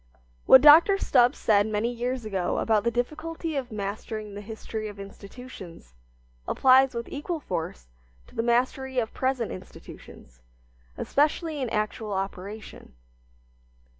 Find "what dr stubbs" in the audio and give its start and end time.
0.47-1.37